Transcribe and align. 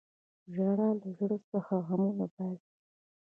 •ژړا 0.53 0.89
له 1.01 1.07
زړه 1.17 1.37
څخه 1.49 1.73
غمونه 1.87 2.25
باسي. 2.33 2.69